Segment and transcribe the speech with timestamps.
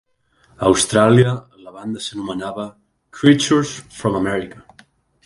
[0.61, 1.33] A Austràlia,
[1.65, 2.65] la banda s'anomenava
[3.21, 4.65] "Creatures From America".